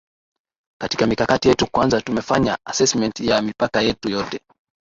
[0.81, 4.39] katika mikakati yetu kwanza tumefanya assessment ya mipaka yetu yote